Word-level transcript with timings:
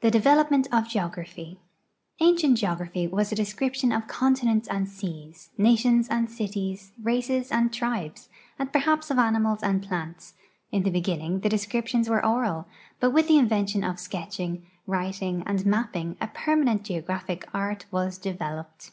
THE 0.00 0.10
DEVELOPMENT 0.10 0.66
OF 0.72 0.88
GEOGRAPHY 0.88 1.56
Ancient 2.18 2.58
geogra[)hy 2.58 3.08
was 3.08 3.30
a 3.30 3.36
description 3.36 3.92
of 3.92 4.08
continents 4.08 4.66
and 4.66 4.88
seas, 4.88 5.50
nations 5.56 6.08
and 6.08 6.28
cities, 6.28 6.90
races 7.00 7.52
and 7.52 7.70
tril)es, 7.70 8.26
and 8.58 8.72
perhaps 8.72 9.12
of 9.12 9.18
animals 9.20 9.62
and 9.62 9.88
])lants; 9.88 10.32
in 10.72 10.82
the 10.82 10.90
beginning 10.90 11.38
the 11.38 11.48
descriptions 11.48 12.08
were 12.08 12.26
oral, 12.26 12.66
but 12.98 13.10
with 13.12 13.28
the 13.28 13.38
invention 13.38 13.84
of 13.84 14.00
sketching, 14.00 14.66
writing, 14.88 15.44
and 15.46 15.64
mapping 15.64 16.16
a 16.20 16.26
permanent 16.26 16.82
geo 16.82 17.00
graphic 17.00 17.48
art 17.54 17.86
was 17.92 18.18
developed. 18.18 18.88